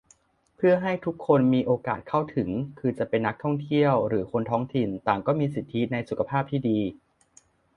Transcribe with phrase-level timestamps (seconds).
[0.55, 6.79] เพื่อให้ทุกคนมีโอกาสเข้าถึง คือจะเป็นนักท่องเที่ยวหรือคนท้องถิ่น ต่างก็มีสิทธิในสุขภาพที่ดี